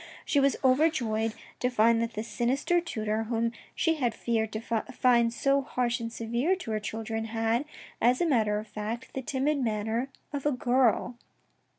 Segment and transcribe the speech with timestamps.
[0.25, 4.59] She was over joyed to find that this sinister tutor, whom she had feared to
[4.59, 7.65] find so harsh and severe to her children, had,
[8.01, 11.17] as a matter of fact, the timid manner of a girl.